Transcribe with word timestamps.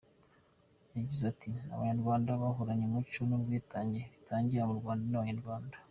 Yagize 0.95 1.23
ati” 1.31 1.51
Abanyarwanda 1.73 2.29
bahoranye 2.41 2.83
umuco 2.87 3.19
w’ubwitange 3.29 4.01
bitangira 4.13 4.69
u 4.73 4.79
Rwanda 4.79 5.05
n’Abanyarwanda. 5.09 5.75